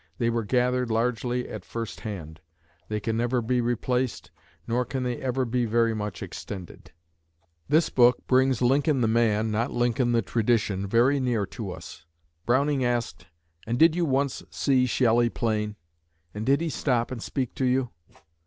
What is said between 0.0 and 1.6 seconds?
They were gathered largely